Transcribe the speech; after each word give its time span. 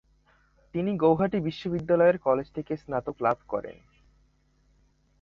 তিনি 0.75 0.91
গৌহাটি 0.97 1.37
বিশ্ববিদ্যালয়ের 1.39 2.17
কলেজ 2.17 2.47
থেকে 2.51 2.73
স্নাতক 2.77 3.15
লাভ 3.21 3.37
করেন। 3.47 3.77